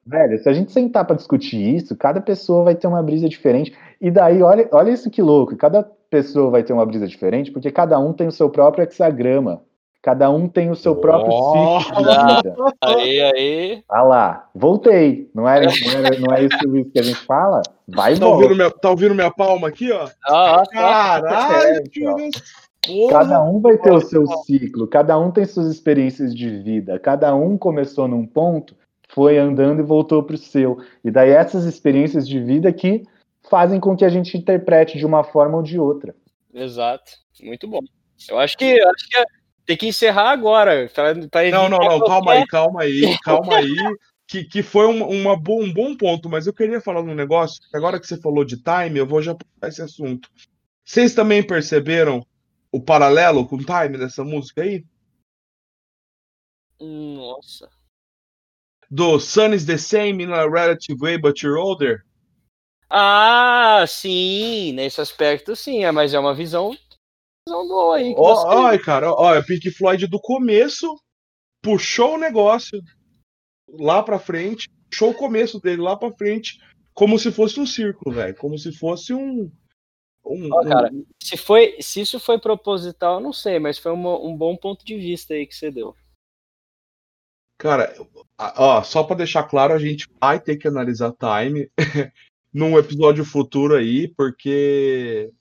[0.06, 3.78] Velho, se a gente sentar para discutir isso, cada pessoa vai ter uma brisa diferente.
[4.02, 5.56] E daí, olha, olha isso que louco.
[5.56, 9.62] Cada pessoa vai ter uma brisa diferente, porque cada um tem o seu próprio hexagrama
[10.08, 12.56] Cada um tem o seu próprio oh, ciclo de vida.
[12.82, 13.84] Aí, aí.
[13.90, 15.30] Ah lá, voltei.
[15.36, 16.58] Não é, não é, não é isso
[16.94, 17.62] que a gente fala?
[17.86, 20.08] Vai tá ouvindo, minha, tá ouvindo minha palma aqui, ó?
[20.26, 26.34] Ah, Caralho, é, Cada um vai ter o seu ciclo, cada um tem suas experiências
[26.34, 28.78] de vida, cada um começou num ponto,
[29.10, 30.78] foi andando e voltou para o seu.
[31.04, 33.04] E daí essas experiências de vida que
[33.50, 36.16] fazem com que a gente interprete de uma forma ou de outra.
[36.54, 37.12] Exato,
[37.44, 37.82] muito bom.
[38.30, 39.37] Eu acho que, acho que
[39.68, 40.90] tem que encerrar agora.
[40.94, 43.76] Pra, pra não, não, não, calma aí, calma aí, calma aí.
[44.26, 47.62] Que, que foi uma, uma um bom ponto, mas eu queria falar de um negócio.
[47.74, 50.30] Agora que você falou de time, eu vou já puxar esse assunto.
[50.84, 52.26] Vocês também perceberam
[52.72, 54.86] o paralelo com o time dessa música aí?
[56.80, 57.70] Nossa.
[58.90, 62.06] Do Sun is the same in a relative way, but you're older?
[62.90, 66.78] Ah, sim, nesse aspecto sim, mas é uma visão
[67.48, 68.14] visão boa aí.
[68.18, 68.68] Ó.
[68.68, 70.88] Ai, cara, olha, Pink Floyd do começo
[71.62, 72.82] puxou o negócio
[73.70, 76.60] lá pra frente, puxou o começo dele lá pra frente,
[76.94, 78.36] como se fosse um círculo, velho.
[78.36, 79.52] Como se fosse um.
[80.26, 81.06] um, oh, cara, um...
[81.22, 84.86] se, foi, se isso foi proposital, eu não sei, mas foi uma, um bom ponto
[84.86, 85.96] de vista aí que você deu.
[87.60, 87.94] Cara,
[88.38, 91.70] ó, só para deixar claro, a gente vai ter que analisar Time
[92.54, 95.32] num episódio futuro aí, porque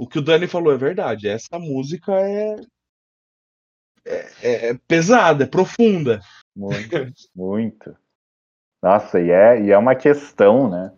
[0.00, 1.28] o que o Dani falou é verdade.
[1.28, 2.56] Essa música é,
[4.06, 6.22] é, é, é pesada, é profunda.
[6.56, 6.96] Muito,
[7.36, 7.94] muito.
[8.82, 10.90] Nossa, e é, e é uma questão, né?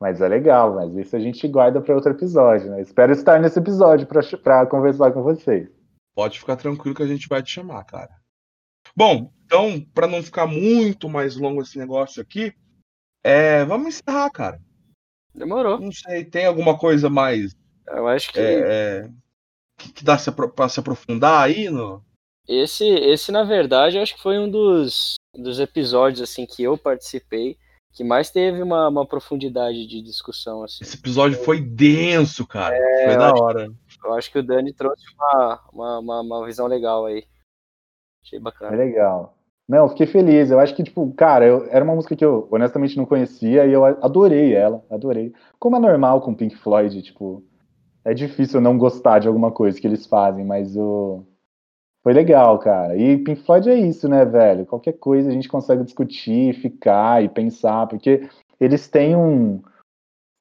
[0.00, 2.80] Mas é legal, mas isso a gente guarda para outro episódio, né?
[2.80, 5.70] Espero estar nesse episódio para conversar com vocês.
[6.12, 8.10] Pode ficar tranquilo que a gente vai te chamar, cara.
[8.96, 12.52] Bom, então, para não ficar muito mais longo esse negócio aqui,
[13.24, 14.60] é, vamos encerrar, cara.
[15.32, 15.78] Demorou.
[15.78, 17.54] Não sei, tem alguma coisa mais
[17.88, 18.40] eu acho que.
[18.40, 19.10] É, é
[19.78, 20.16] que dá
[20.54, 22.02] para se aprofundar aí no.
[22.48, 26.78] Esse, esse, na verdade, eu acho que foi um dos, dos episódios assim que eu
[26.78, 27.58] participei
[27.96, 30.62] que mais teve uma, uma profundidade de discussão.
[30.62, 30.84] Assim.
[30.84, 32.76] Esse episódio foi denso, cara.
[32.76, 33.68] É, foi da hora.
[34.04, 37.24] eu acho que o Dani trouxe uma, uma, uma, uma visão legal aí.
[38.22, 38.74] Achei bacana.
[38.74, 39.34] É legal.
[39.66, 40.50] Não, fiquei feliz.
[40.50, 43.72] Eu acho que, tipo, cara, eu, era uma música que eu honestamente não conhecia e
[43.72, 45.32] eu adorei ela, adorei.
[45.58, 47.42] Como é normal com Pink Floyd, tipo,
[48.06, 51.24] é difícil não gostar de alguma coisa que eles fazem, mas o.
[52.04, 52.96] Foi legal, cara.
[52.96, 54.64] E Pink Floyd é isso, né, velho?
[54.64, 58.28] Qualquer coisa a gente consegue discutir, ficar e pensar, porque
[58.60, 59.60] eles têm um.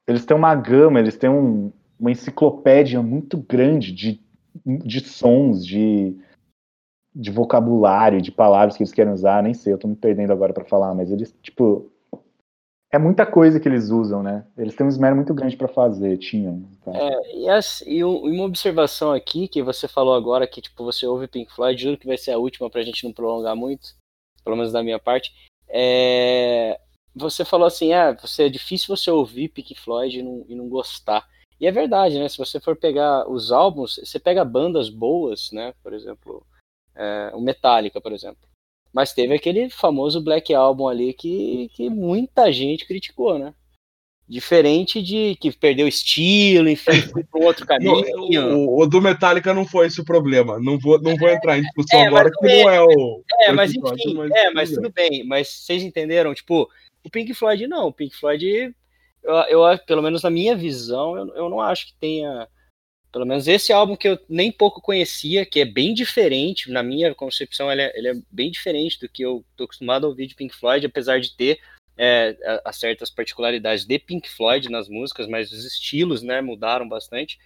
[0.08, 4.22] Eles têm uma gama, eles têm um, uma enciclopédia muito grande de,
[4.64, 6.16] de sons, de,
[7.16, 9.42] de vocabulário, de palavras que eles querem usar.
[9.42, 11.92] Nem sei, eu tô me perdendo agora para falar, mas eles, tipo,
[12.96, 14.46] é muita coisa que eles usam, né?
[14.58, 16.64] Eles têm um esmero muito grande para fazer, tinham.
[16.84, 16.92] Tá?
[16.96, 21.54] É, e, e, uma observação aqui que você falou agora, que tipo, você ouve Pink
[21.54, 23.94] Floyd, juro que vai ser a última pra gente não prolongar muito,
[24.44, 25.34] pelo menos da minha parte.
[25.68, 26.80] É,
[27.14, 30.70] você falou assim, ah, você, é difícil você ouvir Pink Floyd e não, e não
[30.70, 31.28] gostar.
[31.60, 32.30] E é verdade, né?
[32.30, 35.74] Se você for pegar os álbuns, você pega bandas boas, né?
[35.84, 36.46] Por exemplo,
[36.96, 38.48] é, o Metallica, por exemplo.
[38.96, 43.54] Mas teve aquele famoso Black Album ali que, que muita gente criticou, né?
[44.26, 47.92] Diferente de que perdeu estilo, enfim, foi para outro caminho.
[48.56, 50.58] o, o, do Metallica não foi esse o problema.
[50.62, 53.22] Não vou, não vou entrar em discussão é, agora, que não é o.
[53.42, 55.26] É, o mas enfim, mas, é, mas tudo bem.
[55.26, 56.34] Mas vocês entenderam?
[56.34, 56.70] Tipo,
[57.04, 57.88] o Pink Floyd não.
[57.88, 58.74] O Pink Floyd,
[59.22, 62.48] eu, eu pelo menos na minha visão, eu, eu não acho que tenha.
[63.16, 67.16] Pelo menos esse álbum que eu nem pouco conhecia, que é bem diferente, na minha
[67.16, 70.36] concepção, ele é, ele é bem diferente do que eu tô acostumado a ouvir de
[70.36, 71.62] Pink Floyd, apesar de ter
[71.96, 76.90] é, a, a, certas particularidades de Pink Floyd nas músicas, mas os estilos, né, mudaram
[76.90, 77.40] bastante.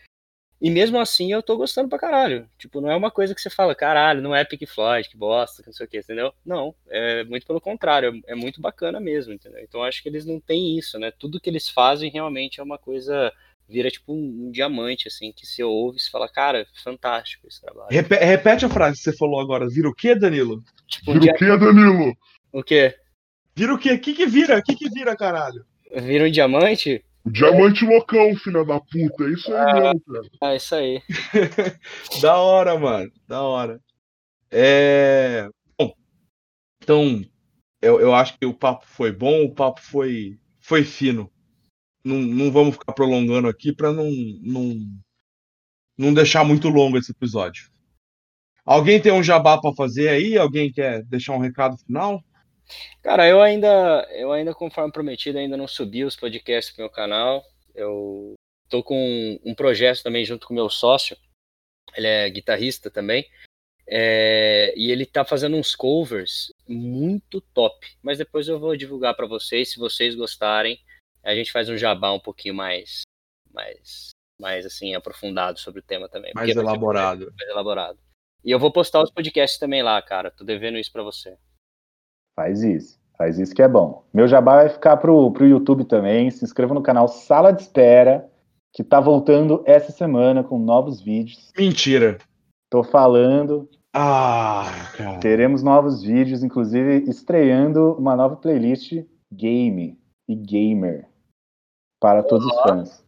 [0.59, 2.49] E mesmo assim eu tô gostando pra caralho.
[2.57, 5.61] Tipo, não é uma coisa que você fala, caralho, não é Pink Floyd, que bosta,
[5.61, 6.33] que não sei o que, entendeu?
[6.43, 9.61] Não, é muito pelo contrário, é, é muito bacana mesmo, entendeu?
[9.61, 11.11] Então acho que eles não têm isso, né?
[11.11, 13.31] Tudo que eles fazem realmente é uma coisa
[13.69, 17.89] vira tipo um, um, diamante, assim, que você ouve e fala, cara, fantástico esse trabalho.
[17.91, 20.63] Repete, repete a frase que você falou agora, vira o que, Danilo?
[20.87, 22.17] Tipo, vira um o que, Danilo?
[22.51, 22.95] O quê?
[23.55, 23.93] Vira o quê?
[23.93, 24.57] O que que vira?
[24.57, 25.63] O que que vira, caralho?
[25.95, 27.05] Vira um diamante?
[27.25, 29.25] Diamante loucão, filha da puta.
[29.25, 30.53] É isso aí ah, mesmo, cara.
[30.53, 31.01] É isso aí.
[32.21, 33.11] da hora, mano.
[33.27, 33.79] Da hora.
[34.49, 35.47] É...
[35.77, 35.93] Bom,
[36.81, 37.23] então,
[37.81, 41.31] eu, eu acho que o papo foi bom, o papo foi, foi fino.
[42.09, 44.09] Não, não vamos ficar prolongando aqui para não,
[44.41, 44.79] não,
[45.97, 47.69] não deixar muito longo esse episódio.
[48.65, 50.37] Alguém tem um jabá para fazer aí?
[50.37, 52.23] Alguém quer deixar um recado final?
[53.01, 57.43] Cara, eu ainda, eu ainda, conforme prometido, ainda não subi os podcasts pro meu canal.
[57.73, 58.33] Eu
[58.69, 61.17] tô com um, projeto também junto com meu sócio.
[61.95, 63.27] Ele é guitarrista também.
[63.87, 67.87] É, e ele tá fazendo uns covers muito top.
[68.03, 70.79] Mas depois eu vou divulgar para vocês, se vocês gostarem.
[71.23, 73.01] A gente faz um jabá um pouquinho mais,
[73.53, 74.09] mais,
[74.39, 76.31] mais assim aprofundado sobre o tema também.
[76.33, 77.25] Mais elaborado.
[77.25, 77.99] Mais, mais elaborado.
[78.43, 80.31] E eu vou postar os podcasts também lá, cara.
[80.31, 81.37] Tô devendo isso para você.
[82.35, 82.99] Faz isso.
[83.17, 84.05] Faz isso que é bom.
[84.13, 86.31] Meu jabá vai ficar pro, pro YouTube também.
[86.31, 88.29] Se inscreva no canal Sala de Espera,
[88.71, 91.51] que tá voltando essa semana com novos vídeos.
[91.57, 92.17] Mentira.
[92.69, 93.69] Tô falando.
[93.93, 95.19] Ah, cara.
[95.19, 98.93] Teremos novos vídeos, inclusive estreando uma nova playlist
[99.29, 99.98] game
[100.29, 101.09] e gamer
[101.99, 103.03] para todos os fãs.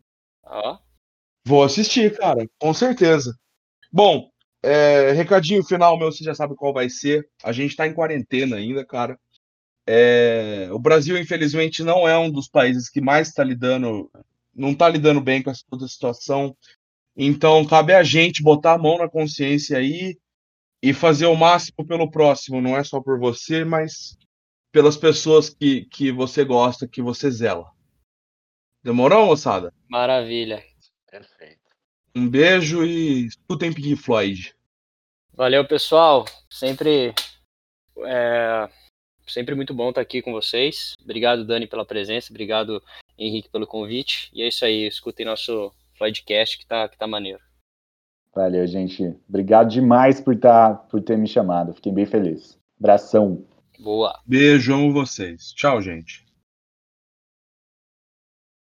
[1.45, 3.33] Vou assistir, cara, com certeza.
[3.91, 4.29] Bom,
[4.63, 7.29] é, recadinho final meu, você já sabe qual vai ser.
[7.43, 9.19] A gente tá em quarentena ainda, cara.
[9.87, 14.09] É, o Brasil, infelizmente, não é um dos países que mais está lidando,
[14.53, 16.55] não está lidando bem com essa toda a situação.
[17.15, 20.17] Então, cabe a gente botar a mão na consciência aí
[20.81, 24.17] e fazer o máximo pelo próximo, não é só por você, mas
[24.71, 27.71] pelas pessoas que, que você gosta, que você zela.
[28.83, 29.73] Demorou, moçada?
[29.87, 30.63] Maravilha.
[31.09, 31.59] Perfeito.
[32.15, 34.55] Um beijo e escutem Pink Floyd.
[35.33, 36.25] Valeu, pessoal.
[36.49, 37.13] Sempre,
[38.05, 38.69] é,
[39.27, 40.93] sempre muito bom estar aqui com vocês.
[41.03, 42.31] Obrigado, Dani, pela presença.
[42.31, 42.81] Obrigado,
[43.17, 44.29] Henrique, pelo convite.
[44.33, 44.87] E é isso aí.
[44.87, 47.39] Escutem nosso Floydcast que tá, que tá maneiro.
[48.33, 49.15] Valeu, gente.
[49.27, 51.73] Obrigado demais por, tá, por ter me chamado.
[51.73, 52.57] Fiquei bem feliz.
[52.79, 53.45] Abração.
[53.81, 54.21] Boa.
[54.27, 55.53] Beijo, amo vocês.
[55.53, 56.23] Tchau, gente.